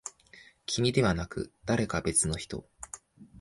[0.65, 2.67] 君ではなく、誰か別の人。